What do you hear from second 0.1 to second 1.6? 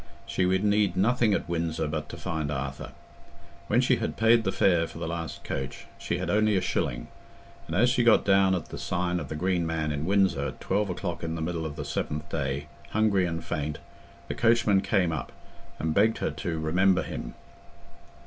She would need nothing at